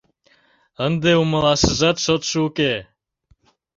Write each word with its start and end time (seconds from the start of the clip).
Ынде 0.85 1.11
умылашыжат 1.23 1.97
шотшо 2.05 2.37
уке. 2.47 2.73